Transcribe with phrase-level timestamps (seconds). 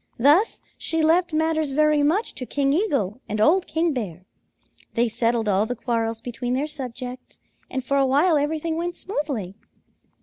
[0.17, 4.25] Thus she left matters very much to King Eagle and old King Bear.
[4.95, 7.37] They settled all the quarrels between their subjects,
[7.69, 9.53] and for a while everything went smoothly.